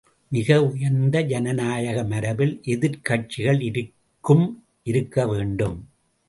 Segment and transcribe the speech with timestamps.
[0.27, 4.63] மிக உயர்ந்த ஜனநாயக மரபில் எதிர்க் கட்சிகள் இருக்கும்
[4.85, 5.77] இருக்கவேண்டும்.